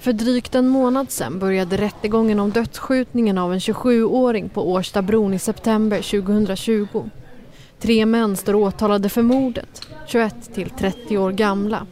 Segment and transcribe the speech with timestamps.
[0.00, 5.38] För drygt en månad sedan började rättegången om dödsskjutningen av en 27-åring på Årstabron i
[5.38, 7.10] september 2020.
[7.78, 11.86] Tre män står åtalade för mordet, 21 till 30 år gamla.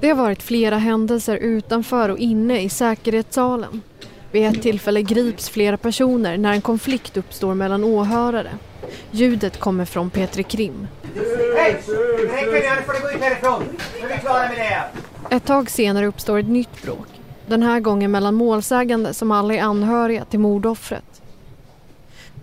[0.00, 3.82] Det har varit flera händelser utanför och inne i säkerhetssalen.
[4.32, 8.50] Vid ett tillfälle grips flera personer när en konflikt uppstår mellan åhörare.
[9.10, 10.86] Ljudet kommer från Petri Krim.
[11.56, 11.82] Hej!
[12.32, 13.62] Räcker nu, får du gå ut härifrån.
[14.00, 15.07] Nu är vi klara med det.
[15.30, 17.06] Ett tag senare uppstår ett nytt bråk.
[17.46, 21.22] Den här gången mellan målsägande som alla är anhöriga till mordoffret.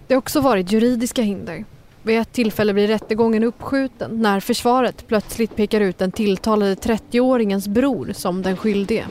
[0.08, 1.66] Det har också varit juridiska hinder.
[2.04, 8.12] Vid ett tillfälle blir rättegången uppskjuten när försvaret plötsligt pekar ut den tilltalade 30-åringens bror
[8.14, 9.06] som den skyldige.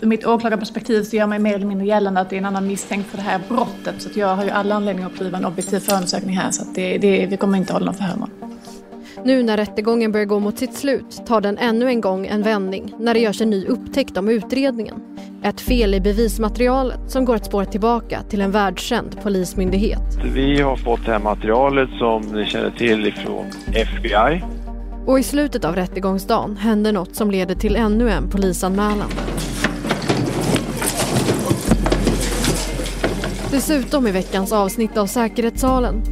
[0.00, 2.66] Ur mitt åklagarperspektiv så gör mig mer eller mindre gällande att det är en annan
[2.66, 4.02] misstänkt för det här brottet.
[4.02, 6.74] Så att jag har ju alla anledningar att driva en objektiv förundersökning här så att
[6.74, 8.28] det, det, vi kommer inte hålla någon förhör.
[9.24, 12.94] Nu när rättegången börjar gå mot sitt slut tar den ännu en gång en vändning
[12.98, 15.02] när det görs en ny upptäckt om utredningen.
[15.42, 20.18] Ett fel i bevismaterialet som går att spåra tillbaka till en världskänd polismyndighet.
[20.34, 24.42] Vi har fått det här materialet som ni känner till ifrån FBI.
[25.06, 29.10] Och i slutet av rättegångsdagen händer något som leder till ännu en polisanmälan.
[33.50, 36.11] Dessutom i veckans avsnitt av Säkerhetssalen.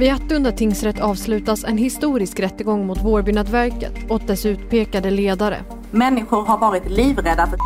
[0.00, 5.64] Vid Attunda tingsrätt avslutas en historisk rättegång mot Vårbynätverket och dess utpekade ledare.
[5.90, 7.58] Människor har varit livrädda för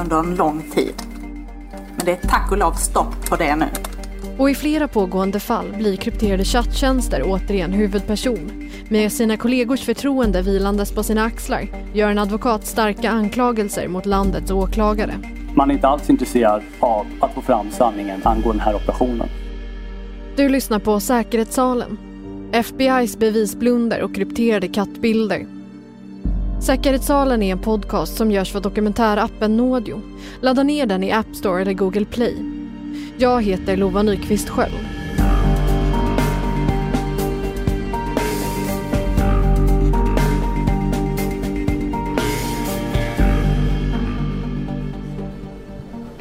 [0.00, 0.94] under en lång tid.
[1.96, 3.66] Men det är tack och lov stopp på det nu.
[4.38, 8.70] Och i flera pågående fall blir krypterade chatttjänster återigen huvudperson.
[8.88, 14.50] Med sina kollegors förtroende vilandes på sina axlar gör en advokat starka anklagelser mot landets
[14.50, 15.14] åklagare.
[15.54, 19.28] Man är inte alls intresserad av att få fram sanningen angående den här operationen.
[20.38, 21.98] Du lyssnar på Säkerhetssalen.
[22.52, 25.46] FBI's bevisblunder och krypterade kattbilder.
[26.62, 30.02] Säkerhetssalen är en podcast som görs för dokumentärappen Nådio.
[30.40, 32.36] Ladda ner den i App Store eller Google Play.
[33.18, 34.97] Jag heter Lova Nyqvist Sköld.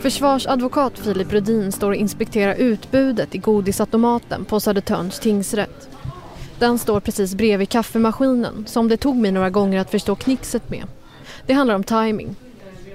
[0.07, 5.89] Försvarsadvokat Filip Rudin står och inspekterar utbudet i godisautomaten på Södertörns tingsrätt.
[6.59, 10.83] Den står precis bredvid kaffemaskinen som det tog mig några gånger att förstå knixet med.
[11.45, 12.35] Det handlar om timing.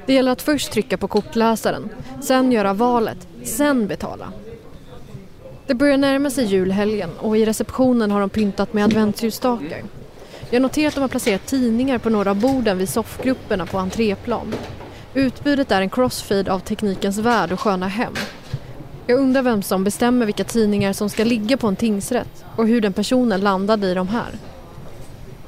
[0.07, 1.89] Det gäller att först trycka på kortläsaren,
[2.23, 4.33] sen göra valet, sen betala.
[5.67, 9.83] Det börjar närma sig julhelgen och i receptionen har de pyntat med adventsljusstakar.
[10.51, 14.55] Jag noterar att de har placerat tidningar på några av borden vid soffgrupperna på entréplan.
[15.15, 18.13] Utbudet är en crossfeed av Teknikens Värld och Sköna Hem.
[19.07, 22.81] Jag undrar vem som bestämmer vilka tidningar som ska ligga på en tingsrätt och hur
[22.81, 24.31] den personen landade i de här.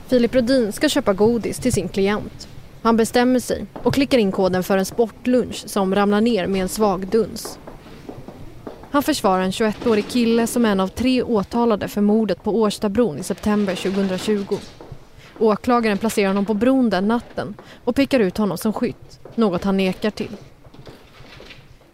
[0.09, 2.49] Filip Rodin ska köpa godis till sin klient.
[2.83, 6.69] Han bestämmer sig och klickar in koden för en sportlunch som ramlar ner med en
[6.69, 7.59] svag duns.
[8.91, 13.19] Han försvarar en 21-årig kille som är en av tre åtalade för mordet på Årstabron
[13.19, 14.57] i september 2020.
[15.39, 17.55] Åklagaren placerar honom på bron den natten
[17.85, 20.37] och pekar ut honom som skytt, något han nekar till.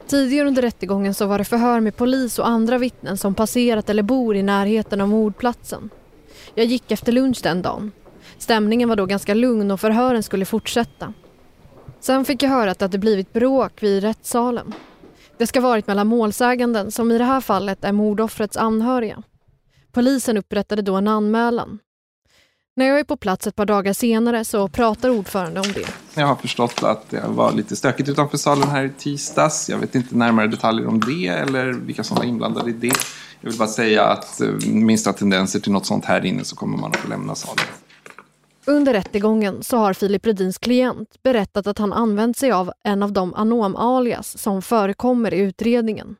[0.06, 4.02] Tidigare under rättegången så var det förhör med polis och andra vittnen som passerat eller
[4.02, 5.90] bor i närheten av mordplatsen.
[6.54, 7.92] Jag gick efter lunch den dagen.
[8.38, 11.12] Stämningen var då ganska lugn och förhören skulle fortsätta.
[12.00, 14.74] Sen fick jag höra att det hade blivit bråk vid rättssalen.
[15.38, 19.22] Det ska varit mellan målsäganden som i det här fallet är mordoffrets anhöriga.
[19.92, 21.78] Polisen upprättade då en anmälan.
[22.80, 25.86] När jag är på plats ett par dagar senare så pratar ordförande om det.
[26.14, 29.68] Jag har förstått att det var lite stökigt utanför salen här i tisdags.
[29.70, 32.92] Jag vet inte närmare detaljer om det eller vilka som var inblandade i det.
[33.40, 36.90] Jag vill bara säga att minsta tendenser till något sånt här inne så kommer man
[36.90, 37.64] att få lämna salen.
[38.64, 43.12] Under rättegången så har Filip Redins klient berättat att han använt sig av en av
[43.12, 46.16] de anom-alias som förekommer i utredningen.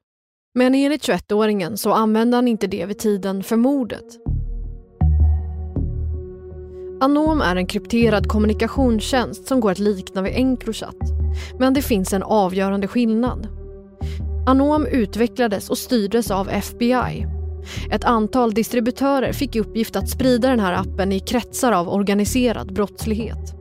[0.55, 4.07] Men enligt 21-åringen så använde han inte det vid tiden för mordet.
[7.03, 10.97] Anom är en krypterad kommunikationstjänst som går att likna vid Encrochat.
[11.59, 13.49] Men det finns en avgörande skillnad.
[14.47, 17.27] Anom utvecklades och styrdes av FBI.
[17.91, 22.75] Ett antal distributörer fick i uppgift att sprida den här appen i kretsar av organiserad
[22.75, 23.55] brottslighet.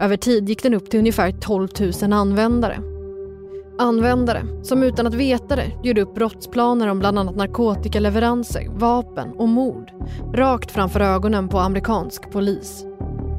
[0.00, 1.68] Över tid gick den upp till ungefär 12
[2.02, 2.93] 000 användare.
[3.78, 9.48] Användare som utan att veta det gjorde upp brottsplaner om bland annat narkotikaleveranser, vapen och
[9.48, 9.90] mord
[10.34, 12.84] rakt framför ögonen på amerikansk polis.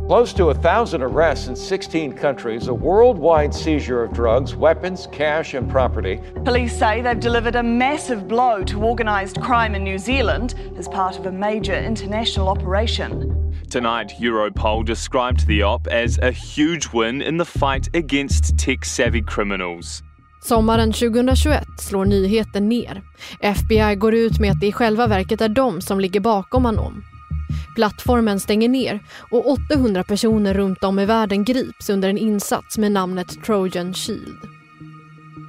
[0.08, 5.56] Close to a thousand arrests in 16 countries, a worldwide seizure of drugs, weapons, cash,
[5.56, 6.20] and property.
[6.46, 11.20] Police say they've delivered a massive blow to organised crime in New Zealand as part
[11.20, 13.36] of a major international operation.
[13.70, 19.24] Tonight, Europol described the op as a huge win in the fight against tech savvy
[19.24, 20.04] criminals.
[20.46, 23.02] Sommaren 2021 slår nyheten ner.
[23.40, 27.04] FBI går ut med att det i själva verket är de som ligger bakom Anom.
[27.76, 29.00] Plattformen stänger ner
[29.32, 34.38] och 800 personer runt om i världen grips under en insats med namnet Trojan Shield.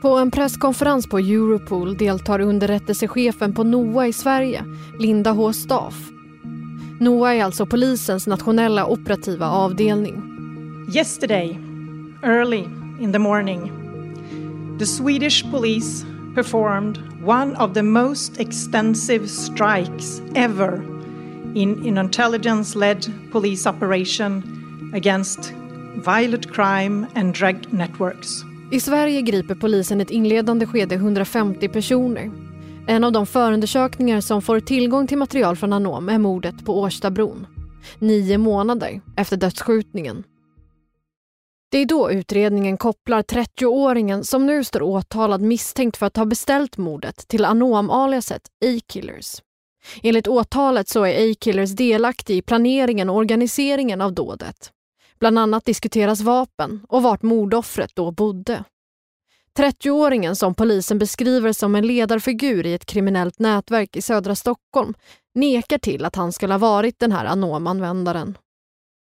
[0.03, 4.65] På en presskonferens på Europol deltar underrättelsechefen på NOA i Sverige,
[4.99, 5.95] Linda H Staff.
[7.01, 10.23] NOA är alltså polisens nationella operativa avdelning.
[10.95, 11.59] Yesterday,
[12.23, 12.65] early
[13.01, 13.86] in the morning,
[14.79, 20.83] the Swedish police performed one of the most extensive strikes ever
[21.55, 24.43] in an intelligence-led police operation
[24.95, 25.53] against
[26.05, 28.45] violent crime and drug networks.
[28.71, 32.31] I Sverige griper polisen ett inledande skede 150 personer.
[32.87, 37.47] En av de förundersökningar som får tillgång till material från Anom är mordet på Årstabron.
[37.99, 40.25] Nio månader efter dödsskjutningen.
[41.69, 46.77] Det är då utredningen kopplar 30-åringen som nu står åtalad misstänkt för att ha beställt
[46.77, 49.43] mordet till Anom-aliaset A-Killers.
[50.03, 54.71] Enligt åtalet så är A-Killers delaktig i planeringen och organiseringen av dådet.
[55.21, 58.65] Bland annat diskuteras vapen och vart mordoffret då bodde.
[59.59, 64.95] 30-åringen som polisen beskriver som en ledarfigur i ett kriminellt nätverk i södra Stockholm
[65.35, 68.39] nekar till att han skulle ha varit den här Anom-användaren.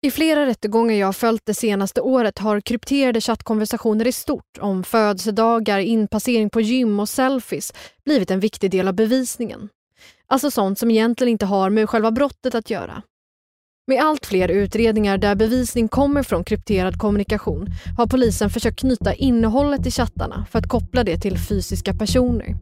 [0.05, 4.85] I flera rättegångar jag har följt det senaste året har krypterade chattkonversationer i stort om
[4.85, 7.73] födelsedagar, inpassering på gym och selfies
[8.05, 9.69] blivit en viktig del av bevisningen.
[10.27, 13.03] Alltså sånt som egentligen inte har med själva brottet att göra.
[13.87, 17.67] Med allt fler utredningar där bevisning kommer från krypterad kommunikation
[17.99, 22.57] har polisen försökt knyta innehållet i chattarna för att koppla det till fysiska personer.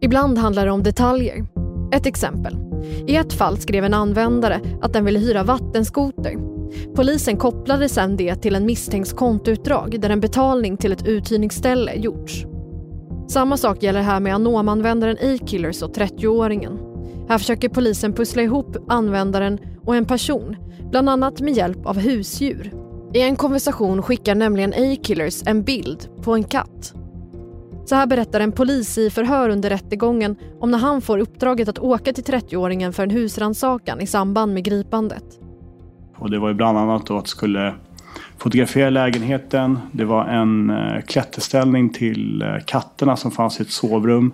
[0.00, 1.46] Ibland handlar det om detaljer.
[1.94, 2.56] Ett exempel.
[3.06, 6.38] I ett fall skrev en användare att den ville hyra vattenskoter.
[6.94, 12.46] Polisen kopplade sedan det till en misstänkts kontoutdrag där en betalning till ett uthyrningsställe gjorts.
[13.28, 16.78] Samma sak gäller här med Anom-användaren A-Killers och 30-åringen.
[17.28, 20.56] Här försöker polisen pussla ihop användaren och en person,
[20.90, 22.72] bland annat med hjälp av husdjur.
[23.14, 26.94] I en konversation skickar nämligen A-Killers en bild på en katt.
[27.86, 31.78] Så här berättar en polis i förhör under rättegången om när han får uppdraget att
[31.78, 35.24] åka till 30-åringen för en husrannsakan i samband med gripandet.
[36.16, 37.74] Och det var ju bland annat då att skulle
[38.38, 39.78] fotografera lägenheten.
[39.92, 44.32] Det var en eh, klätterställning till eh, katterna som fanns i ett sovrum.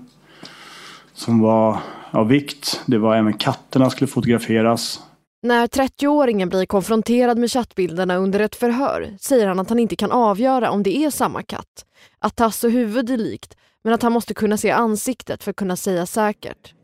[1.12, 1.78] Som var
[2.10, 2.80] av vikt.
[2.86, 5.00] Det var även katterna skulle fotograferas.
[5.42, 10.12] När 30-åringen blir konfronterad med chattbilderna under ett förhör säger han att han inte kan
[10.12, 11.84] avgöra om det är samma katt.
[12.18, 15.56] Att tass och huvud är likt, men att han måste kunna se ansiktet för att
[15.56, 16.74] kunna säga säkert.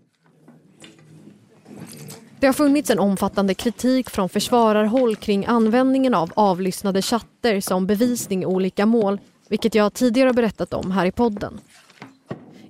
[2.40, 8.42] Det har funnits en omfattande kritik från försvararhåll kring användningen av avlyssnade chatter som bevisning
[8.42, 11.60] i olika mål, vilket jag tidigare har berättat om här i podden.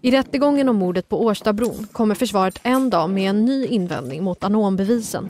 [0.06, 4.44] I rättegången om mordet på Årstabron kommer försvaret en dag med en ny invändning mot
[4.44, 5.28] anombevisen.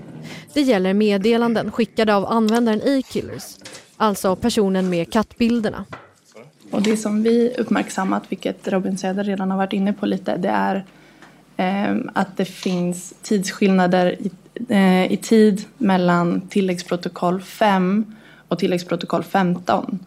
[0.54, 3.56] Det gäller meddelanden skickade av användaren E-Killers,
[3.96, 5.84] alltså personen med kattbilderna.
[6.70, 10.48] Och det som vi uppmärksammat, vilket Robin Söder redan har varit inne på lite, det
[10.48, 10.84] är
[11.56, 14.30] eh, att det finns tidsskillnader i,
[14.68, 18.14] eh, i tid mellan tilläggsprotokoll 5
[18.48, 19.98] och tilläggsprotokoll 15.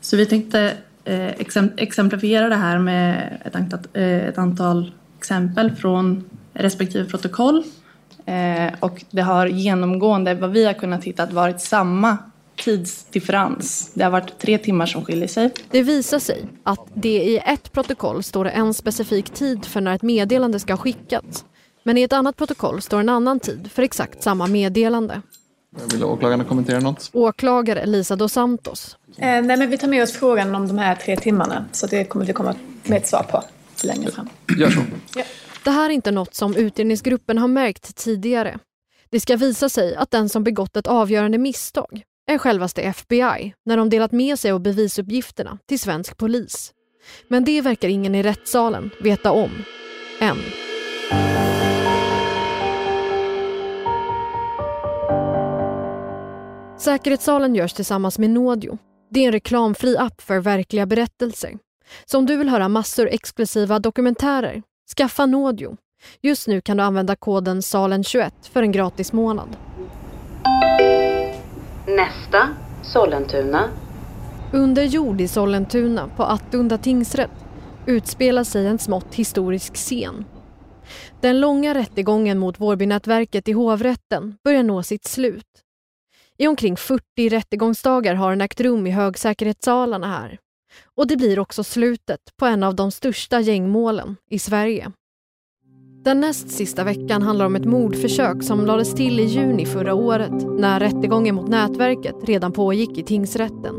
[0.00, 1.28] Så vi tänkte Eh,
[1.76, 7.64] exemplifiera det här med ett antal, eh, ett antal exempel från respektive protokoll.
[8.26, 12.18] Eh, och det har genomgående, vad vi har kunnat hitta, varit samma
[12.56, 13.92] tidsdifferens.
[13.94, 15.50] Det har varit tre timmar som skiljer sig.
[15.70, 20.02] Det visar sig att det i ett protokoll står en specifik tid för när ett
[20.02, 21.44] meddelande ska ha skickats.
[21.82, 25.22] Men i ett annat protokoll står en annan tid för exakt samma meddelande.
[25.92, 27.10] Vill åklagarna kommentera något?
[27.12, 28.96] Åklagare Lisa dos Santos.
[29.16, 31.64] Eh, nej, men vi tar med oss frågan om de här tre timmarna.
[31.72, 33.44] Så det kommer vi komma med ett svar på
[33.84, 34.28] längre fram.
[34.58, 34.80] Gör så.
[35.16, 35.24] Ja.
[35.64, 38.58] Det här är inte något som utredningsgruppen har märkt tidigare.
[39.10, 43.76] Det ska visa sig att den som begått ett avgörande misstag är självaste FBI när
[43.76, 46.72] de delat med sig av bevisuppgifterna till svensk polis.
[47.28, 49.50] Men det verkar ingen i rättssalen veta om.
[50.20, 50.38] Än.
[56.90, 58.78] Säkerhetssalen görs tillsammans med Nådio.
[59.10, 61.58] Det är en reklamfri app för verkliga berättelser.
[62.04, 64.62] Så om du vill höra massor exklusiva dokumentärer,
[64.96, 65.76] skaffa Nådio.
[66.22, 69.56] Just nu kan du använda koden SALEN21 för en gratis månad.
[71.86, 72.48] Nästa,
[72.82, 73.68] Sollentuna.
[74.52, 77.44] Under jord i Sollentuna på Attunda tingsrätt
[77.86, 80.24] utspelar sig en smått historisk scen.
[81.20, 85.46] Den långa rättegången mot Vårbynätverket i hovrätten börjar nå sitt slut.
[86.40, 90.38] I omkring 40 rättegångsdagar har den ägt rum i högsäkerhetssalarna här.
[90.96, 94.92] Och det blir också slutet på en av de största gängmålen i Sverige.
[96.04, 100.32] Den näst sista veckan handlar om ett mordförsök som lades till i juni förra året
[100.58, 103.74] när rättegången mot nätverket redan pågick i tingsrätten.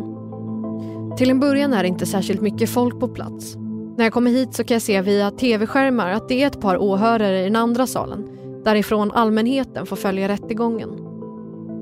[1.17, 3.55] Till en början är det inte särskilt mycket folk på plats.
[3.97, 6.77] När jag kommer hit så kan jag se via tv-skärmar att det är ett par
[6.77, 8.27] åhörare i den andra salen
[8.65, 11.10] därifrån allmänheten får följa rättegången.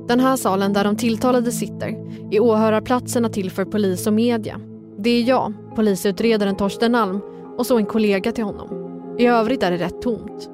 [0.09, 1.87] Den här salen där de tilltalade sitter
[2.31, 4.59] är åhörarplatserna till för polis och media.
[4.97, 7.21] Det är jag, polisutredaren Torsten Alm
[7.57, 8.69] och så en kollega till honom.
[9.19, 10.49] I övrigt är det rätt tomt.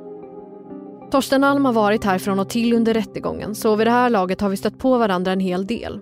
[1.12, 4.42] Torsten Alm har varit här från och till under rättegången så vid det här laget
[4.42, 6.00] har vi stött på varandra en hel del.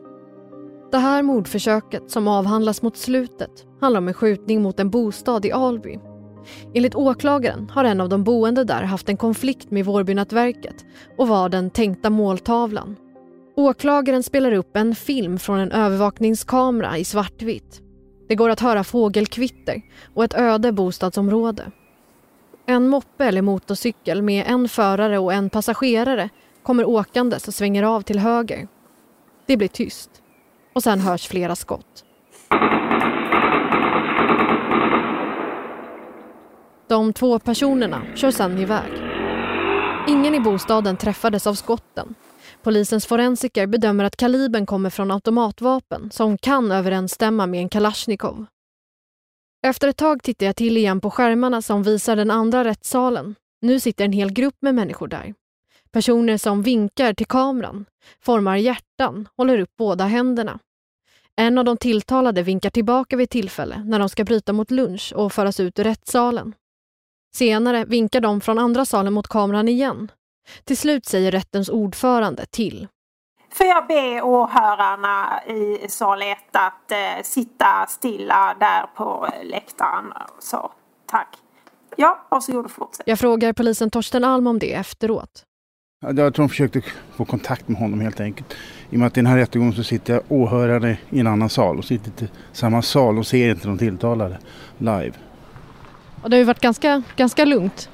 [0.92, 5.52] Det här mordförsöket som avhandlas mot slutet handlar om en skjutning mot en bostad i
[5.52, 6.00] Alby.
[6.74, 10.86] Enligt åklagaren har en av de boende där haft en konflikt med Vårbynätverket
[11.18, 12.96] och var den tänkta måltavlan.
[13.56, 17.82] Åklagaren spelar upp en film från en övervakningskamera i svartvitt.
[18.28, 19.82] Det går att höra fågelkvitter
[20.14, 21.72] och ett öde bostadsområde.
[22.66, 26.30] En moppe eller motorcykel med en förare och en passagerare
[26.64, 28.68] kommer åkandes och svänger av till höger.
[29.46, 30.10] Det blir tyst
[30.74, 32.06] och sen hörs flera skott.
[36.88, 38.92] De två personerna kör sen iväg.
[40.08, 42.16] Ingen i bostaden träffades av skotten.
[42.64, 48.46] Polisens forensiker bedömer att kalibern kommer från automatvapen som kan överensstämma med en Kalashnikov.
[49.68, 53.36] Efter ett tag tittar jag till igen på skärmarna som visar den andra rättssalen.
[53.62, 55.34] Nu sitter en hel grupp med människor där.
[55.92, 57.86] Personer som vinkar till kameran,
[58.20, 60.60] formar hjärtan, håller upp båda händerna.
[61.36, 65.34] En av de tilltalade vinkar tillbaka vid tillfälle när de ska bryta mot lunch och
[65.34, 66.54] föras ut ur rättssalen.
[67.36, 70.12] Senare vinkar de från andra salen mot kameran igen.
[70.64, 72.88] Till slut säger rättens ordförande till.
[73.52, 80.14] Får jag be åhörarna i sal 1 att eh, sitta stilla där på läktaren.
[80.40, 80.72] Så,
[81.06, 81.38] tack.
[81.98, 83.08] Ja, varsågod och fortsätt.
[83.08, 85.44] Jag frågar polisen Torsten Alm om det efteråt.
[86.06, 86.82] Jag tror de försökte
[87.16, 88.54] få kontakt med honom helt enkelt.
[88.90, 91.50] I och med att i den här rättegången så sitter jag åhörare i en annan
[91.50, 94.38] sal och sitter i samma sal och ser inte de tilltalade
[94.78, 95.14] live.
[96.22, 97.90] Och det har ju varit ganska, ganska lugnt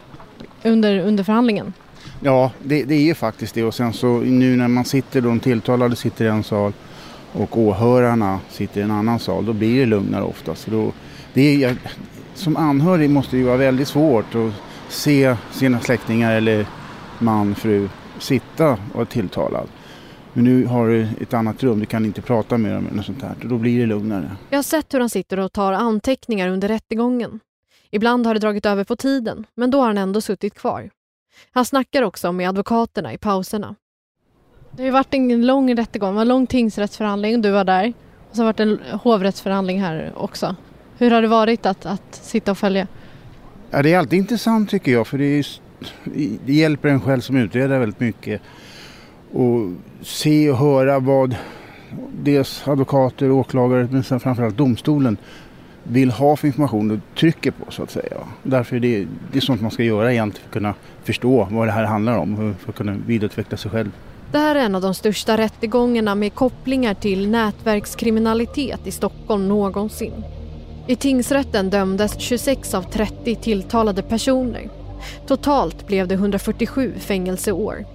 [0.64, 1.74] under, under förhandlingen.
[2.22, 5.40] Ja, det, det är ju faktiskt det och sen så nu när man sitter, de
[5.40, 6.74] tilltalade sitter i en sal
[7.34, 10.68] och åhörarna sitter i en annan sal, då blir det lugnare oftast.
[10.68, 10.92] Då,
[11.34, 11.78] det är,
[12.34, 14.54] som anhörig måste det ju vara väldigt svårt att
[14.90, 16.66] se sina släktingar eller
[17.20, 19.68] man, fru sitta och vara tilltalad.
[20.34, 23.22] Men nu har du ett annat rum, du kan inte prata med dem eller sånt
[23.22, 23.36] här.
[23.42, 24.32] Då blir det lugnare.
[24.50, 27.40] Jag har sett hur han sitter och tar anteckningar under rättegången.
[27.92, 30.90] Ibland har det dragit över på tiden, men då har han ändå suttit kvar.
[31.52, 33.76] Han snackar också med advokaterna i pauserna.
[34.72, 37.94] Det har ju varit en lång rättegång, en lång tingsrättsförhandling, du var där.
[38.30, 40.56] Och så har det varit en hovrättsförhandling här också.
[40.98, 42.88] Hur har det varit att, att sitta och följa?
[43.70, 45.46] Ja, det är alltid intressant tycker jag för det, är,
[46.46, 48.42] det hjälper en själv som utredare väldigt mycket.
[49.32, 51.36] Och se och höra vad
[52.14, 55.18] dels advokater åklagare men sen framförallt domstolen
[55.84, 58.18] vill ha för information och trycker på så att säga.
[58.44, 60.74] Därför är det, det är sånt man ska göra egentligen för att kunna
[61.10, 63.92] förstå vad det här handlar om för att kunna vidareutveckla sig själv.
[64.32, 70.24] Det här är en av de största rättegångarna med kopplingar till nätverkskriminalitet i Stockholm någonsin.
[70.88, 74.70] I tingsrätten dömdes 26 av 30 tilltalade personer.
[75.28, 77.86] Totalt blev det 147 fängelseår.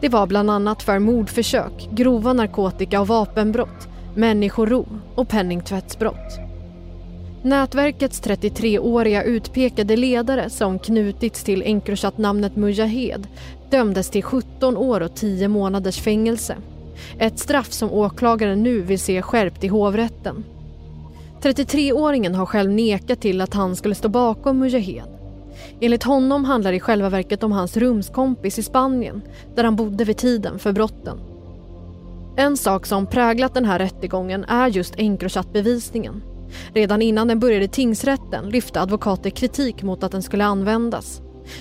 [0.00, 6.45] Det var bland annat för mordförsök, grova narkotika och vapenbrott, människorov och penningtvättsbrott.
[7.46, 13.26] Nätverkets 33-åriga utpekade ledare som knutits till Encrochat-namnet Mujahed
[13.70, 16.56] dömdes till 17 år och 10 månaders fängelse.
[17.18, 20.44] Ett straff som åklagaren nu vill se skärpt i hovrätten.
[21.42, 25.08] 33-åringen har själv nekat till att han skulle stå bakom Mujahed.
[25.80, 29.22] Enligt honom handlar det i själva verket om hans rumskompis i Spanien
[29.54, 31.18] där han bodde vid tiden för brotten.
[32.36, 36.22] En sak som präglat den här rättegången är just Encrochat-bevisningen.
[36.74, 41.20] Redan innan den började i tingsrätten lyfte advokater kritik mot att den skulle användas.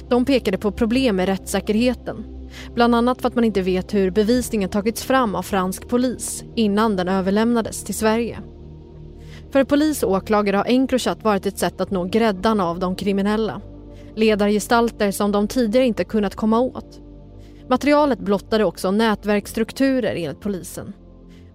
[0.10, 2.26] De pekade på problem med rättssäkerheten.
[2.74, 6.96] Bland annat för att man inte vet hur bevisningen tagits fram av fransk polis innan
[6.96, 8.40] den överlämnades till Sverige.
[9.52, 13.62] För polis och åklagare har Encrochat varit ett sätt att nå gräddan av de kriminella.
[14.16, 17.02] Ledargestalter som de tidigare inte kunnat komma åt.
[17.70, 20.94] Materialet blottade också nätverksstrukturer enligt polisen.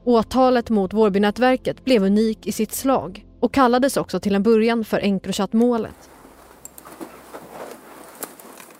[0.04, 5.00] Åtalet mot Vårbynätverket blev unik i sitt slag och kallades också till en början för
[5.00, 6.10] Encrochat-målet.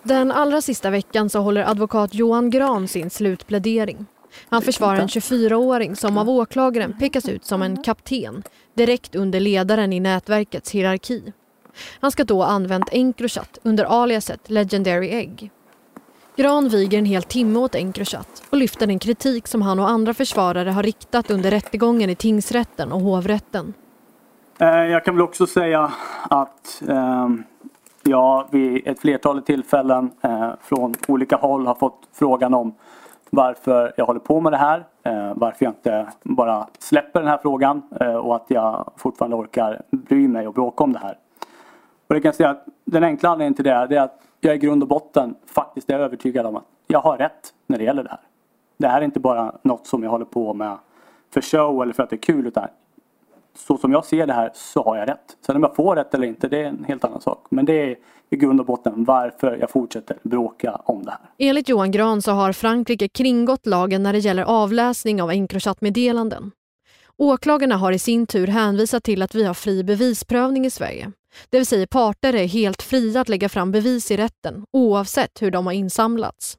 [0.03, 4.07] Den allra sista veckan så håller advokat Johan Gran sin slutplädering.
[4.49, 8.43] Han försvarar en 24-åring som av åklagaren pekas ut som en kapten
[8.75, 11.33] direkt under ledaren i nätverkets hierarki.
[12.01, 15.51] Han ska då ha använt Encrochat under aliaset Legendary Egg.
[16.37, 20.15] Gran viger en hel timme åt Encrochat och lyfter den kritik som han och andra
[20.15, 23.75] försvarare har riktat under rättegången i tingsrätten och hovrätten.
[24.59, 27.45] Eh, jag kan väl också säga att ehm,
[28.03, 32.75] jag vid ett flertal tillfällen eh, från olika håll har fått frågan om
[33.31, 34.85] varför jag håller på med det här.
[35.03, 37.83] Eh, varför jag inte bara släpper den här frågan
[38.23, 41.17] och att jag fortfarande orkar bry mig och bråka om det här.
[42.07, 44.21] Och det kan jag säga att den enkla anledningen till det är, det är att
[44.41, 47.85] jag i grund och botten faktiskt är övertygad om att jag har rätt när det
[47.85, 48.21] gäller det här.
[48.77, 50.79] Det här är inte bara något som jag håller på med
[51.35, 52.69] för show eller för att det är kul utan
[53.55, 55.37] så som jag ser det här så har jag rätt.
[55.47, 57.47] Sen om jag får rätt eller inte det är en helt annan sak.
[57.51, 57.97] Men det är
[58.31, 61.21] i grund och botten varför jag fortsätter bråka om det här.
[61.39, 66.51] Enligt Johan Gran så har Frankrike kringgått lagen när det gäller avläsning av Encrochat-meddelanden.
[67.17, 71.13] Åklagarna har i sin tur hänvisat till att vi har fri bevisprövning i Sverige.
[71.51, 75.51] Det vill säga parter är helt fria att lägga fram bevis i rätten oavsett hur
[75.51, 76.57] de har insamlats.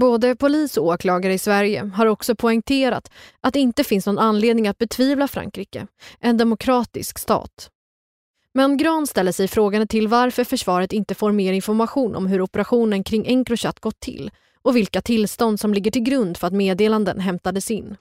[0.00, 4.68] Både polis och åklagare i Sverige har också poängterat att det inte finns någon anledning
[4.68, 5.86] att betvivla Frankrike,
[6.20, 7.70] en demokratisk stat.
[8.54, 13.04] Men Gran ställer sig frågande till varför försvaret inte får mer information om hur operationen
[13.04, 14.30] kring Encrochat gått till
[14.62, 17.96] och vilka tillstånd som ligger till grund för att meddelanden hämtades in.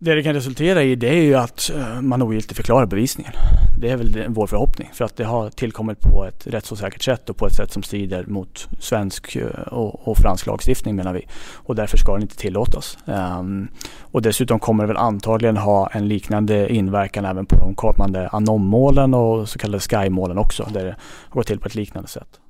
[0.00, 3.32] Det det kan resultera i det är ju att eh, man ogiltigförklarar bevisningen.
[3.78, 7.36] Det är väl vår förhoppning för att det har tillkommit på ett rättsosäkert sätt och
[7.36, 11.26] på ett sätt som strider mot svensk eh, och, och fransk lagstiftning menar vi.
[11.54, 12.98] Och därför ska den inte tillåtas.
[13.04, 13.68] Um,
[14.00, 19.14] och dessutom kommer det väl antagligen ha en liknande inverkan även på de kommande anommålen
[19.14, 20.96] och så kallade sky-målen också där det
[21.30, 22.40] går till på ett liknande sätt.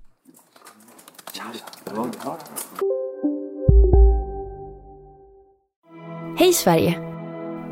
[6.38, 6.98] Hej Sverige!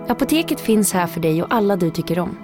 [0.08, 2.43] Apoteket finns här för dig och alla du tycker om.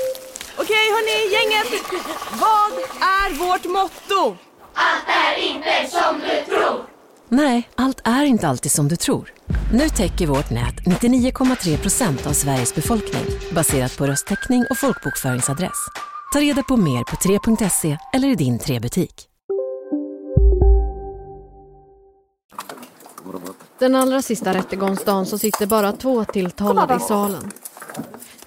[1.01, 1.83] Hörni, gänget.
[2.31, 4.37] Vad är vårt motto?
[4.73, 6.85] Allt är inte som du tror.
[7.29, 9.33] Nej, allt är inte alltid som du tror.
[9.73, 15.87] Nu täcker vårt nät 99,3 procent av Sveriges befolkning baserat på röstteckning och folkbokföringsadress.
[16.33, 19.27] Ta reda på mer på 3.se eller i din 3-butik.
[23.79, 27.51] Den allra sista rättegångsdagen så sitter bara två tilltalade i salen.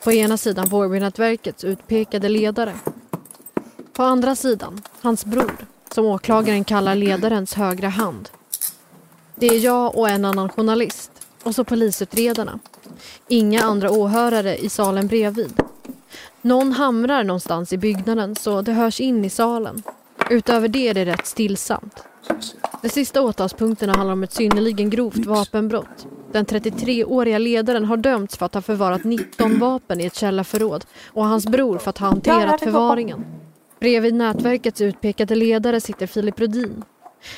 [0.04, 2.74] På ena sidan Vårbynätverkets utpekade ledare.
[3.92, 5.56] På andra sidan hans bror,
[5.94, 8.28] som åklagaren kallar ledarens högra hand.
[9.34, 11.10] Det är jag och en annan journalist
[11.42, 12.58] och så polisutredarna.
[13.28, 15.60] Inga andra åhörare i salen bredvid.
[16.42, 19.82] Någon hamrar någonstans i byggnaden så det hörs in i salen.
[20.30, 22.04] Utöver det är det rätt stillsamt.
[22.82, 26.06] De sista åtalspunkterna handlar om ett synnerligen grovt vapenbrott.
[26.34, 31.24] Den 33-åriga ledaren har dömts för att ha förvarat 19 vapen i ett källarförråd och
[31.24, 33.24] hans bror för att ha hanterat förvaringen.
[33.80, 36.84] Bredvid nätverkets utpekade ledare sitter Filip Rudin.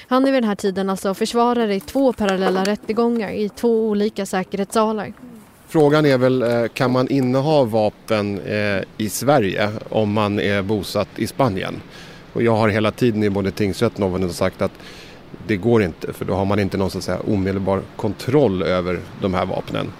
[0.08, 4.26] Han är vid den här tiden alltså försvarare i två parallella rättegångar i två olika
[4.26, 5.12] säkerhetssalar.
[5.68, 11.08] Frågan är väl, eh, kan man inneha vapen eh, i Sverige om man är bosatt
[11.16, 11.82] i Spanien?
[12.32, 14.72] Och jag har hela tiden i både tingsrätten och sagt att
[15.46, 19.00] det går inte för då har man inte någon så att säga, omedelbar kontroll över
[19.20, 19.92] de här vapnen.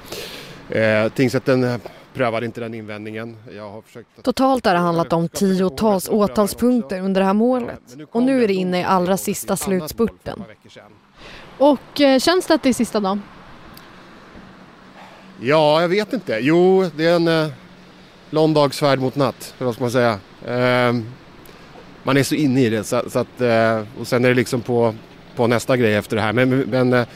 [0.70, 1.80] Eh, tingsrätten
[2.14, 3.36] prövade inte den invändningen.
[3.56, 4.24] Jag har försökt att...
[4.24, 7.80] Totalt har det handlat om tiotals åtalspunkter under det här målet
[8.10, 10.42] och nu är det inne i allra sista slutspurten.
[11.58, 13.22] Och eh, känns det att det är sista dagen?
[15.40, 16.38] Ja, jag vet inte.
[16.40, 17.48] Jo, det är en eh,
[18.30, 20.18] lång dags färd mot natt, vad ska man säga.
[20.46, 20.94] Eh,
[22.02, 24.60] man är så inne i det så, så att, eh, och sen är det liksom
[24.60, 24.94] på,
[25.36, 26.32] på nästa grej efter det här.
[26.32, 27.06] Men, men eh,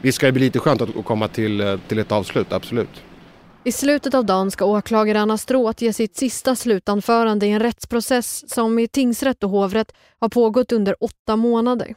[0.00, 3.02] visst ska det bli lite skönt att, komma till, eh, till ett avslut, absolut.
[3.64, 8.54] I slutet av dagen ska åklagare Anna Stråth ge sitt sista slutanförande i en rättsprocess
[8.54, 11.94] som i tingsrätt och hovrätt har pågått under åtta månader.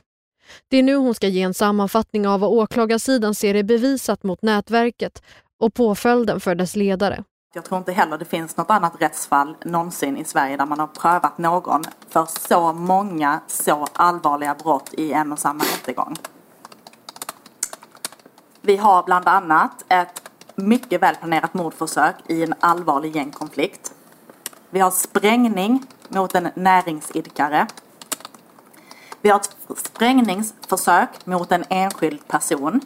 [0.68, 4.42] Det är nu hon ska ge en sammanfattning av vad åklagarsidan ser är bevisat mot
[4.42, 5.24] nätverket
[5.60, 7.24] och påföljden för dess ledare.
[7.54, 10.88] Jag tror inte heller det finns något annat rättsfall någonsin i Sverige där man har
[10.88, 16.16] prövat någon för så många så allvarliga brott i en och samma rättegång.
[18.62, 23.94] Vi har bland annat ett mycket välplanerat mordförsök i en allvarlig gängkonflikt.
[24.70, 27.68] Vi har sprängning mot en näringsidkare.
[29.22, 32.82] Vi har ett sprängningsförsök mot en enskild person.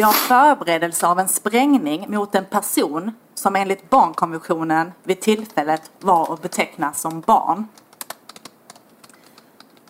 [0.00, 6.32] Vi har förberedelse av en sprängning mot en person som enligt barnkonventionen vid tillfället var
[6.34, 7.68] att beteckna som barn.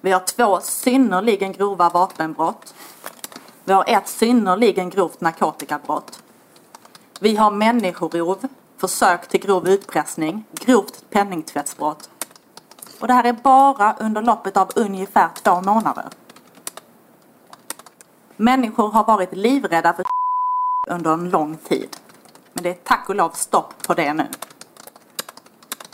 [0.01, 2.75] Vi har två synnerligen grova vapenbrott.
[3.65, 6.23] Vi har ett synnerligen grovt narkotikabrott.
[7.21, 8.39] Vi har människorov,
[8.77, 12.11] försök till grov utpressning, grovt penningtvättsbrott.
[13.01, 16.07] Och det här är bara under loppet av ungefär två månader.
[18.41, 20.05] Människor har varit livrädda för
[20.89, 21.97] under en lång tid.
[22.53, 24.27] Men det är tack och lov stopp på det nu.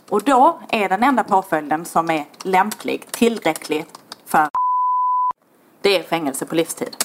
[0.08, 3.86] Och då är den enda påföljden som är lämplig, tillräcklig
[4.26, 4.48] för
[5.80, 6.96] det är fängelse på livstid.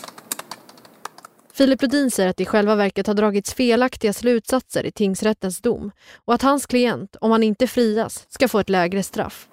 [1.54, 5.92] Filip Lodin säger att det i själva verket har dragits felaktiga slutsatser i tingsrättens dom
[6.26, 9.48] och att hans klient, om han inte frias, ska få ett lägre straff.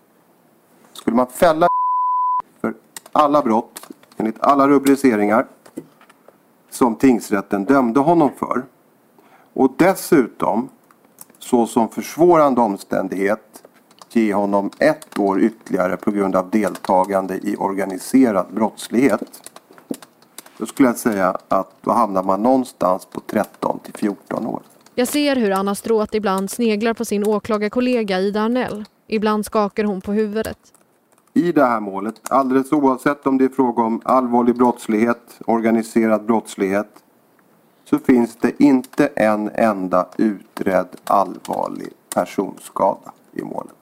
[0.92, 1.66] Skulle man fälla
[2.60, 2.74] för
[3.12, 5.46] alla brott enligt alla rubriceringar
[6.70, 8.64] som tingsrätten dömde honom för
[9.52, 10.68] och dessutom
[11.38, 13.62] såsom försvårande omständighet
[14.12, 19.22] ge honom ett år ytterligare på grund av deltagande i organiserad brottslighet.
[20.58, 24.62] Då skulle jag säga att då hamnar man någonstans på 13 till 14 år.
[24.94, 28.84] Jag ser hur Anna Stråth ibland sneglar på sin åklagarkollega Ida Arnell.
[29.06, 30.58] Ibland skakar hon på huvudet.
[31.32, 36.88] I det här målet, alldeles oavsett om det är fråga om allvarlig brottslighet, organiserad brottslighet,
[37.84, 43.74] så finns det inte en enda utredd allvarlig personskada i målet.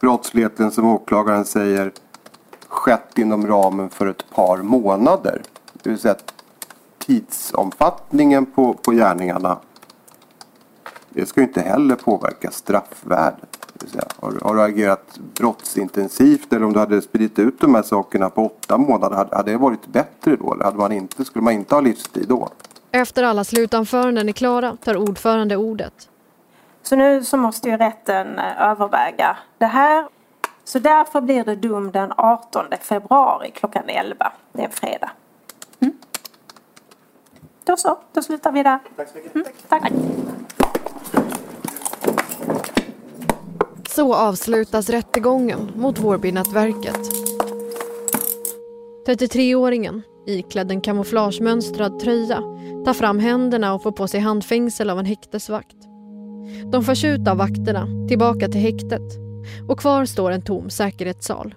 [0.00, 1.92] Brottsligheten som åklagaren säger
[2.68, 5.42] skett inom ramen för ett par månader.
[5.72, 6.16] Det vill säga
[6.98, 9.58] tidsomfattningen på, på gärningarna
[11.14, 13.63] det ska ju inte heller påverka straffvärdet.
[14.20, 18.46] Har, har, du agerat brottsintensivt eller om du hade spridit ut de här sakerna på
[18.46, 20.54] åtta månader, hade, hade det varit bättre då?
[20.54, 22.48] Eller hade man inte, skulle man inte ha livstid då?
[22.90, 26.08] Efter alla slutanföranden är klara tar ordförande ordet.
[26.82, 30.08] Så nu så måste ju rätten eh, överväga det här.
[30.64, 34.32] Så därför blir det dom den 18 februari klockan 11.
[34.52, 35.10] Det är en fredag.
[35.80, 35.94] Mm.
[37.64, 38.78] Då så, då slutar vi där.
[38.96, 39.34] Tack så mycket.
[39.34, 39.92] Mm, tack.
[43.94, 47.00] Så avslutas rättegången mot Vårbynätverket.
[49.06, 52.42] 33-åringen, iklädd en kamouflagemönstrad tröja,
[52.84, 55.76] tar fram händerna och får på sig handfängsel av en häktesvakt.
[56.72, 59.02] De förs ut av vakterna, tillbaka till häktet.
[59.68, 61.54] Och kvar står en tom säkerhetssal.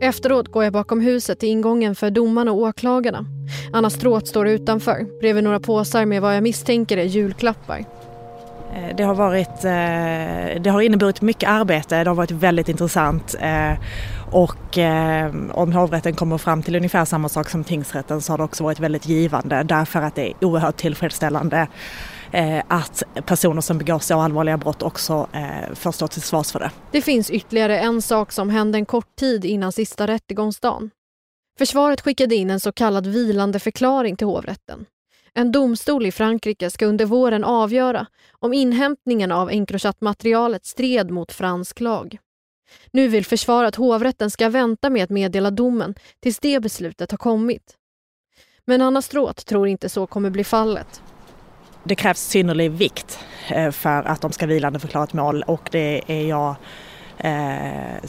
[0.00, 3.26] Efteråt går jag bakom huset till ingången för domarna och åklagarna.
[3.72, 7.84] Anna Stråth står utanför, bredvid några påsar med vad jag misstänker är julklappar.
[8.72, 13.34] Eh, det har, varit, eh, det har inneburit mycket arbete, det har varit väldigt intressant
[13.40, 13.72] eh,
[14.30, 14.78] och
[15.52, 18.80] om hovrätten kommer fram till ungefär samma sak som tingsrätten så har det också varit
[18.80, 21.66] väldigt givande därför att det är oerhört tillfredsställande
[22.68, 25.26] att personer som begår så allvarliga brott också
[25.74, 26.70] får stå till svars för det.
[26.92, 30.90] Det finns ytterligare en sak som hände en kort tid innan sista rättegångsdagen.
[31.58, 34.86] Försvaret skickade in en så kallad vilande förklaring till hovrätten.
[35.36, 41.80] En domstol i Frankrike ska under våren avgöra om inhämtningen av Encrochat-materialet stred mot fransk
[41.80, 42.18] lag.
[42.90, 47.18] Nu vill försvaret att hovrätten ska vänta med att meddela domen tills det beslutet har
[47.18, 47.76] kommit.
[48.64, 51.02] Men Anna Stråth tror inte så kommer bli fallet.
[51.84, 53.18] Det krävs synnerlig vikt
[53.50, 56.54] eh, för att de ska vilande förklara ett mål och det är jag
[57.18, 58.08] eh,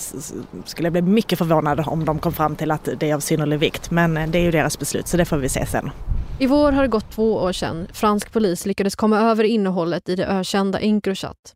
[0.66, 3.60] skulle jag bli mycket förvånad om de kom fram till att det är av synnerlig
[3.60, 3.92] vikt.
[3.92, 5.92] Men eh, det är ju deras beslut så det får vi se sen.
[6.40, 10.16] I vår har det gått två år sedan fransk polis lyckades komma över innehållet i
[10.16, 11.54] det ökända Encrochat.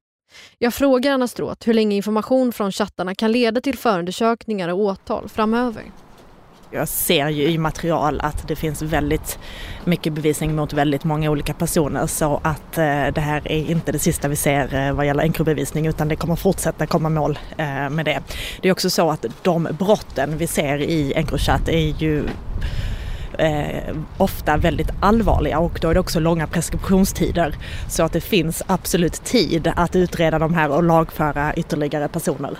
[0.58, 5.30] Jag frågar Anna Stråth hur länge information från chattarna kan leda till förundersökningar och åtal
[5.30, 5.84] framöver.
[6.72, 9.39] Jag ser ju i material att det finns väldigt
[9.86, 14.00] mycket bevisning mot väldigt många olika personer så att eh, det här är inte det
[14.00, 18.06] sista vi ser eh, vad gäller enkrobevisning utan det kommer fortsätta komma mål eh, med
[18.06, 18.22] det.
[18.62, 22.24] Det är också så att de brotten vi ser i Encrochat är ju
[23.39, 27.56] eh, ofta väldigt allvarliga och då är det också långa preskriptionstider.
[27.89, 32.58] Så att det finns absolut tid att utreda de här och lagföra ytterligare personer.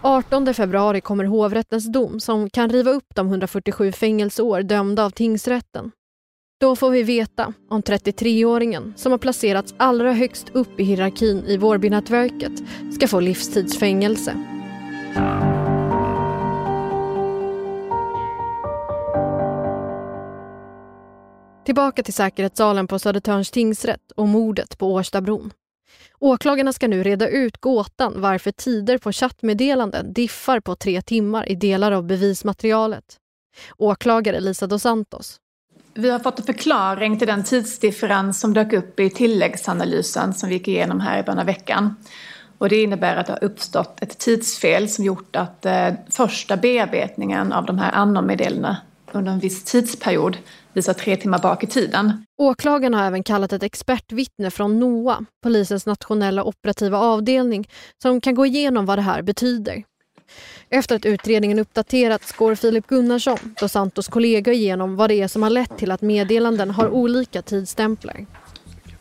[0.00, 5.90] 18 februari kommer hovrättens dom som kan riva upp de 147 fängelseår dömda av tingsrätten.
[6.60, 11.56] Då får vi veta om 33-åringen som har placerats allra högst upp i hierarkin i
[11.56, 12.52] Vårbynätverket
[12.94, 14.34] ska få livstidsfängelse.
[21.64, 25.50] Tillbaka till säkerhetssalen på Södertörns tingsrätt och mordet på Årstabron.
[26.18, 31.54] Åklagarna ska nu reda ut gåtan varför tider på chattmeddelanden diffar på tre timmar i
[31.54, 33.04] delar av bevismaterialet.
[33.78, 35.36] Åklagare Lisa dos Santos.
[35.94, 40.54] Vi har fått en förklaring till den tidsdifferens som dök upp i tilläggsanalysen som vi
[40.54, 41.96] gick igenom här i början av veckan.
[42.58, 47.52] Och det innebär att det har uppstått ett tidsfel som gjort att eh, första bearbetningen
[47.52, 48.76] av de här annormeddelandena
[49.14, 50.36] under en viss tidsperiod
[50.72, 52.26] visar tre timmar bak i tiden.
[52.38, 57.68] Åklagarna har även kallat ett expertvittne från NOA, polisens nationella operativa avdelning,
[58.02, 59.82] som kan gå igenom vad det här betyder.
[60.68, 65.42] Efter att utredningen uppdaterats går Filip Gunnarsson, Dos Santos kollega, igenom vad det är som
[65.42, 68.26] har lett till att meddelanden har olika tidsstämplar.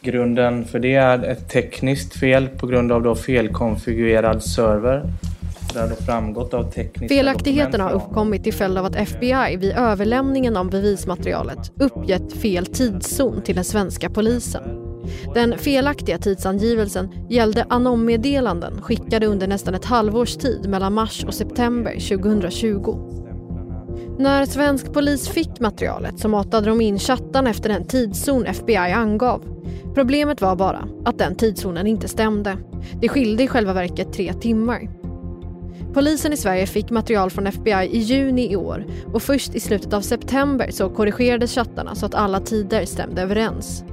[0.02, 5.04] Grunden för det är ett tekniskt fel på grund av då felkonfigurerad server
[7.10, 13.42] Felaktigheterna har uppkommit till följd av att FBI vid överlämningen av bevismaterialet uppgett fel tidszon
[13.42, 14.64] till den svenska polisen.
[15.34, 21.92] Den felaktiga tidsangivelsen gällde anommeddelanden skickade under nästan ett halvårs tid mellan mars och september
[21.92, 23.24] 2020.
[24.20, 29.42] När svensk polis fick materialet så matade de in chattarna efter den tidszon FBI angav.
[29.94, 32.58] Problemet var bara att den tidszonen inte stämde.
[33.02, 35.03] Det skilde i själva verket tre timmar.
[35.94, 39.94] Polisen i Sverige fick material från FBI i juni i år och först i slutet
[39.94, 43.84] av september så korrigerades chattarna så att alla tider stämde överens.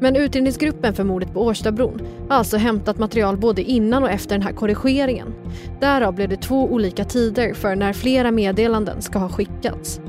[0.00, 4.42] Men utredningsgruppen för mordet på Årstabron har alltså hämtat material både innan och efter den
[4.42, 5.34] här korrigeringen.
[5.80, 10.00] Därav blev det två olika tider för när flera meddelanden ska ha skickats.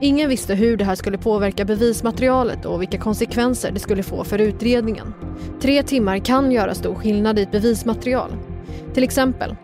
[0.00, 4.38] Ingen visste hur det här skulle påverka bevismaterialet och vilka konsekvenser det skulle få för
[4.38, 5.14] utredningen.
[5.60, 8.30] Tre timmar kan göra stor skillnad i ett bevismaterial.
[8.94, 9.56] Till exempel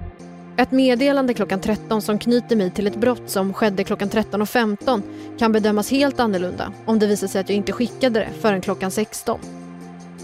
[0.57, 5.03] ett meddelande klockan 13 som knyter mig till ett brott som skedde klockan 13.15
[5.39, 8.91] kan bedömas helt annorlunda om det visar sig att jag inte skickade det förrän klockan
[8.91, 9.41] 16.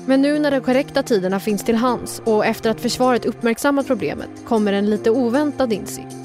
[0.06, 4.30] Men nu när de korrekta tiderna finns till hands och efter att försvaret uppmärksammat problemet
[4.44, 6.16] kommer en lite oväntad insikt.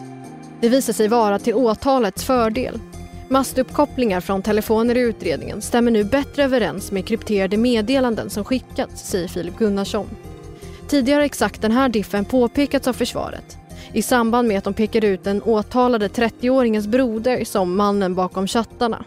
[0.61, 2.79] Det visar sig vara till åtalets fördel.
[3.29, 9.27] Mastuppkopplingar från telefoner i utredningen stämmer nu bättre överens med krypterade meddelanden som skickats, säger
[9.27, 10.07] Filip Gunnarsson.
[10.87, 13.57] Tidigare har exakt den här diffen påpekats av försvaret
[13.95, 19.05] i samband med att de pekade ut den åtalade 30-åringens broder som mannen bakom chattarna.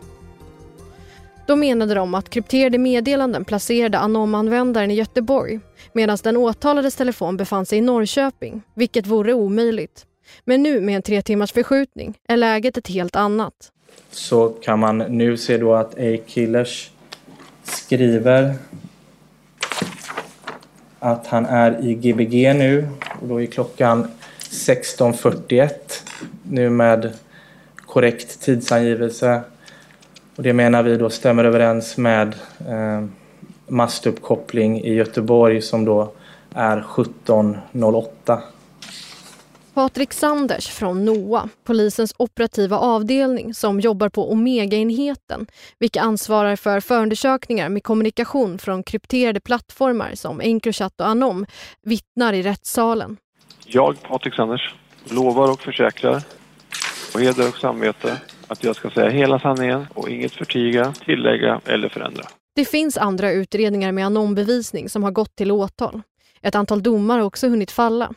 [1.46, 5.60] Då menade de att krypterade meddelanden placerade Anom-användaren i Göteborg
[5.92, 10.06] medan den åtalades telefon befann sig i Norrköping, vilket vore omöjligt.
[10.44, 13.72] Men nu med en tre timmars förskjutning är läget ett helt annat.
[14.10, 16.90] Så kan man nu se då att A-Killers
[17.62, 18.54] skriver
[20.98, 22.88] att han är i Gbg nu
[23.20, 24.08] och då är klockan
[24.50, 25.70] 16.41
[26.42, 27.12] nu med
[27.76, 29.40] korrekt tidsangivelse.
[30.36, 32.34] Och det menar vi då stämmer överens med
[32.68, 33.04] eh,
[33.66, 36.12] mastuppkoppling i Göteborg som då
[36.54, 38.40] är 17.08.
[39.74, 45.46] Patrik Sanders från NOA, polisens operativa avdelning som jobbar på Omega-enheten,
[45.78, 51.46] vilka ansvarar för förundersökningar med kommunikation från krypterade plattformar som Encrochat och Anom,
[51.82, 53.16] vittnar i rättssalen.
[53.70, 54.74] Jag, Patrik Sanders,
[55.10, 56.22] lovar och försäkrar
[57.12, 61.88] på heder och samvete att jag ska säga hela sanningen och inget förtiga, tillägga eller
[61.88, 62.22] förändra.
[62.54, 66.02] Det finns andra utredningar med anonbevisning som har gått till åtal.
[66.42, 68.12] Ett antal domar har också hunnit falla.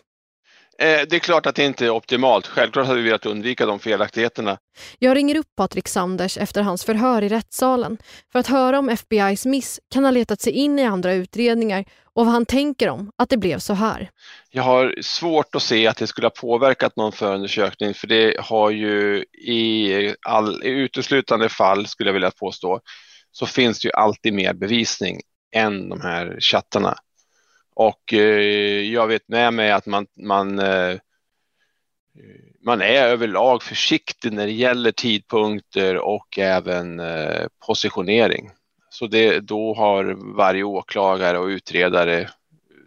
[0.82, 2.48] Eh, det är klart att det inte är optimalt.
[2.48, 4.58] Självklart hade vi velat undvika de felaktigheterna.
[5.00, 7.98] Jag ringer upp Patrik Sanders efter hans förhör i rättssalen
[8.32, 12.26] för att höra om FBIs miss kan ha letat sig in i andra utredningar och
[12.26, 14.10] vad han tänker om att det blev så här.
[14.52, 18.70] Jag har svårt att se att det skulle ha påverkat någon förundersökning för det har
[18.70, 22.80] ju i, all, i uteslutande fall, skulle jag vilja påstå,
[23.32, 25.22] så finns det ju alltid mer bevisning
[25.56, 26.96] än de här chattarna.
[27.76, 30.98] Och eh, jag vet med mig att man, man, eh,
[32.66, 38.52] man är överlag försiktig när det gäller tidpunkter och även eh, positionering.
[38.90, 42.30] Så det, då har varje åklagare och utredare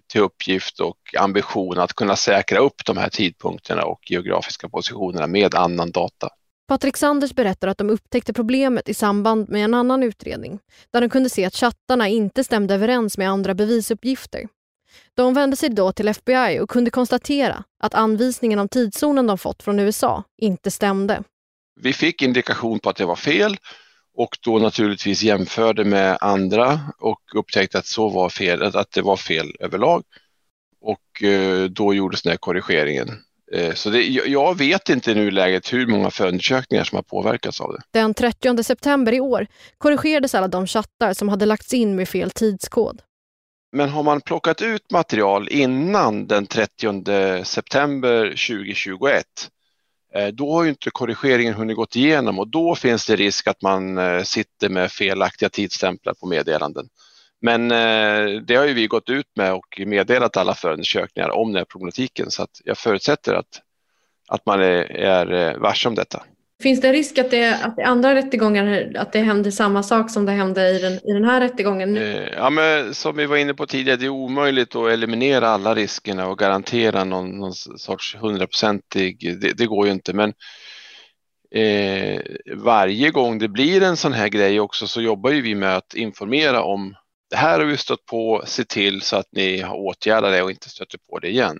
[0.07, 5.55] till uppgift och ambition att kunna säkra upp de här tidpunkterna och geografiska positionerna med
[5.55, 6.29] annan data.
[6.69, 10.59] Patrik Sanders berättar att de upptäckte problemet i samband med en annan utredning
[10.91, 14.49] där de kunde se att chattarna inte stämde överens med andra bevisuppgifter.
[15.15, 19.63] De vände sig då till FBI och kunde konstatera att anvisningen om tidszonen de fått
[19.63, 21.23] från USA inte stämde.
[21.81, 23.57] Vi fick indikation på att det var fel
[24.17, 29.17] och då naturligtvis jämförde med andra och upptäckte att så var fel, att det var
[29.17, 30.03] fel överlag.
[30.81, 33.09] Och eh, då gjordes den här korrigeringen.
[33.53, 37.73] Eh, så det, jag vet inte i nuläget hur många förundersökningar som har påverkats av
[37.73, 37.83] det.
[37.91, 39.47] Den 30 september i år
[39.79, 43.03] korrigerades alla de chattar som hade lagts in med fel tidskod.
[43.75, 49.25] Men har man plockat ut material innan den 30 september 2021
[50.15, 53.63] eh, då har ju inte korrigeringen hunnit gått igenom och då finns det risk att
[53.63, 56.89] man eh, sitter med felaktiga tidsstämplar på meddelanden.
[57.41, 61.59] Men eh, det har ju vi gått ut med och meddelat alla förundersökningar om den
[61.59, 63.61] här problematiken så att jag förutsätter att,
[64.29, 66.23] att man är, är varse om detta.
[66.63, 70.27] Finns det risk att det, att det andra rättegångar, att det händer samma sak som
[70.27, 71.97] det hände i den, i den här rättegången?
[71.97, 75.75] Eh, ja, men som vi var inne på tidigare, det är omöjligt att eliminera alla
[75.75, 80.13] riskerna och garantera någon, någon sorts hundraprocentig, det, det, går ju inte.
[80.13, 80.33] Men
[81.55, 82.21] eh,
[82.57, 85.95] varje gång det blir en sån här grej också så jobbar ju vi med att
[85.95, 86.95] informera om
[87.31, 90.69] det här har vi stött på, se till så att ni åtgärdar det och inte
[90.69, 91.59] stöter på det igen.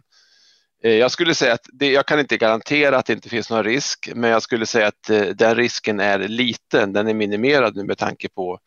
[0.85, 3.65] Eh, jag skulle säga att det, jag kan inte garantera att det inte finns någon
[3.65, 6.93] risk, men jag skulle säga att eh, den risken är liten.
[6.93, 8.59] Den är minimerad nu med tanke på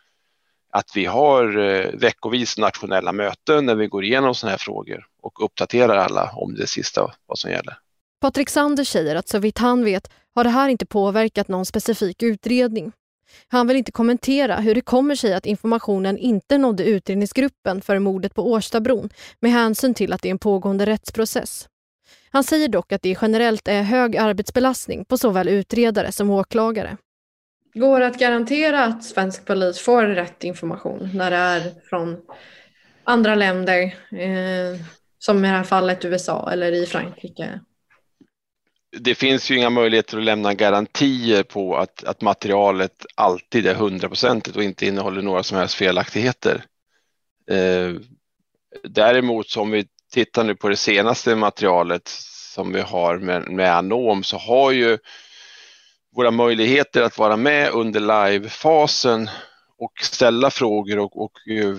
[0.70, 5.46] att vi har eh, veckovis nationella möten när vi går igenom sådana här frågor och
[5.46, 7.78] uppdaterar alla om det sista vad som gäller.
[8.22, 12.24] Patrik Sander säger att så vitt han vet har det här inte påverkat någon specifik
[12.24, 12.92] utredning.
[13.48, 18.34] Han vill inte kommentera hur det kommer sig att informationen inte nådde utredningsgruppen för mordet
[18.34, 21.68] på Årstabron med hänsyn till att det är en pågående rättsprocess.
[22.32, 26.98] Han säger dock att det generellt är hög arbetsbelastning på såväl utredare som åklagare.
[27.74, 32.18] Går det att garantera att svensk polis får rätt information när det är från
[33.04, 34.82] andra länder, eh,
[35.20, 37.60] som i det här fallet USA eller i Frankrike?
[39.00, 44.58] Det finns ju inga möjligheter att lämna garantier på att, att materialet alltid är hundraprocentigt
[44.58, 46.64] och inte innehåller några som helst felaktigheter.
[47.52, 47.94] Eh,
[48.84, 52.08] däremot som vi tittar nu på det senaste materialet
[52.54, 54.98] som vi har med, med Anom så har ju
[56.16, 59.30] våra möjligheter att vara med under live-fasen
[59.78, 61.76] och ställa frågor och, och eh,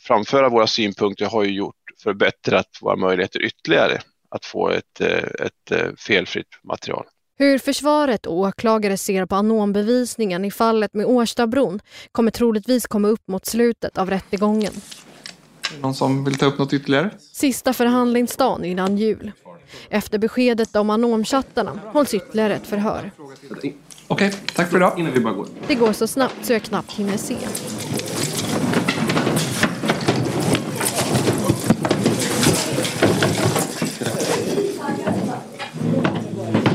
[0.00, 5.70] framföra våra synpunkter har ju gjort förbättrat våra möjligheter ytterligare att få ett, eh, ett
[5.70, 7.04] eh, felfritt material.
[7.38, 11.80] Hur försvaret och åklagare ser på anombevisningen i fallet med Årstabron
[12.12, 14.72] kommer troligtvis komma upp mot slutet av rättegången.
[15.80, 17.10] Någon som vill ta upp något ytterligare?
[17.32, 19.32] Sista förhandlingsdagen innan jul.
[19.88, 23.10] Efter beskedet om anomchattarna hålls ytterligare ett förhör.
[23.50, 23.76] Okej,
[24.08, 24.98] okay, tack för idag.
[24.98, 25.46] Innan vi bara går.
[25.68, 27.36] Det går så snabbt så jag knappt hinner se.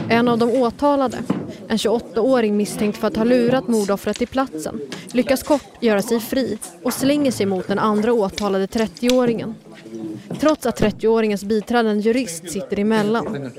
[0.09, 1.17] En av de åtalade,
[1.69, 6.57] en 28-åring misstänkt för att ha lurat mordoffret till platsen, lyckas kort göra sig fri
[6.83, 9.53] och slänger sig mot den andra åtalade 30-åringen.
[10.39, 13.51] Trots att 30-åringens biträdande jurist sitter emellan.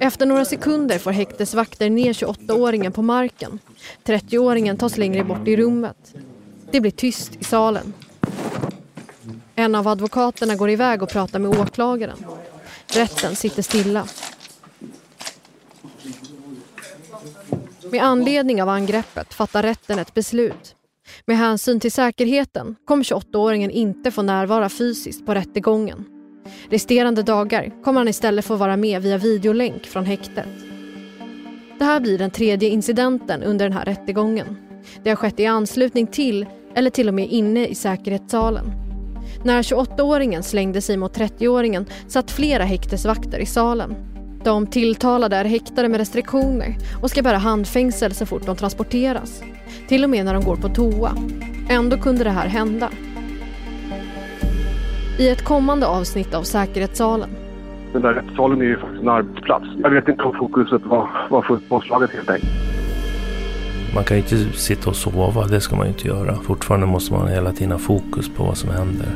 [0.00, 3.58] Efter några sekunder får häktesvakter ner 28-åringen på marken.
[4.04, 6.14] 30-åringen tas längre bort i rummet.
[6.70, 7.92] Det blir tyst i salen.
[9.54, 12.24] En av advokaterna går iväg och pratar med åklagaren.
[12.94, 14.06] Rätten sitter stilla.
[17.92, 20.74] Med anledning av angreppet fattar rätten ett beslut.
[21.26, 26.04] Med hänsyn till säkerheten kommer 28-åringen inte få närvara fysiskt på rättegången.
[26.70, 30.46] Resterande dagar kommer han istället få vara med via videolänk från häktet.
[31.78, 34.56] Det här blir den tredje incidenten under den här rättegången.
[35.02, 38.72] Det har skett i anslutning till eller till och med inne i säkerhetssalen.
[39.44, 43.94] När 28-åringen slängde sig mot 30-åringen satt flera häktesvakter i salen.
[44.44, 49.42] De tilltalade är häktade med restriktioner och ska bära handfängsel så fort de transporteras.
[49.88, 51.12] Till och med när de går på toa.
[51.70, 52.90] Ändå kunde det här hända.
[55.18, 57.30] I ett kommande avsnitt av Säkerhetssalen
[57.92, 59.66] den där rättssalen är ju faktiskt en arbetsplats.
[59.82, 62.52] Jag vet inte om fokuset var, var fullt påslaget helt enkelt.
[63.94, 66.34] Man kan ju inte sitta och sova, det ska man ju inte göra.
[66.34, 69.08] Fortfarande måste man hela tiden ha fokus på vad som händer.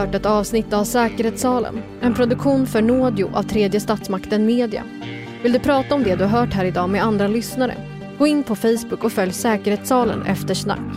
[0.00, 4.84] Hört ett avsnitt av Säkerhetssalen, en produktion för Nådio av tredje statsmakten Media.
[5.42, 7.74] Vill du prata om det du hört här idag med andra lyssnare?
[8.18, 10.94] Gå in på Facebook och följ Säkerhetssalen efter snack.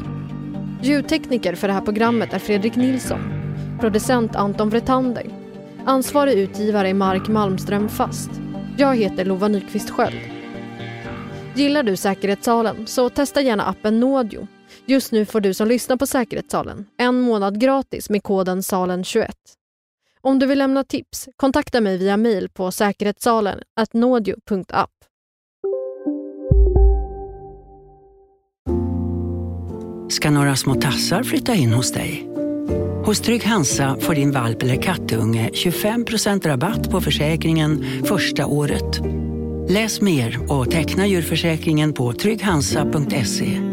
[0.82, 3.20] Ljudtekniker för det här programmet är Fredrik Nilsson.
[3.80, 5.26] Producent Anton Vretander.
[5.86, 8.32] Ansvarig utgivare är Mark Malmström Fast.
[8.78, 10.20] Jag heter Lova Nyqvist Sköld.
[11.56, 14.48] Gillar du Säkerhetssalen så testa gärna appen Nådio.
[14.86, 19.32] Just nu får du som lyssnar på Säkerhetssalen en månad gratis med koden SALEN21.
[20.22, 23.60] Om du vill lämna tips, kontakta mig via mail på säkerhetssalen
[23.94, 24.90] nådio.app.
[30.10, 32.30] Ska några små tassar flytta in hos dig?
[33.06, 39.00] Hos Trygg Hansa får din valp eller kattunge 25% rabatt på försäkringen första året.
[39.70, 43.73] Läs mer och teckna djurförsäkringen på trygghansa.se.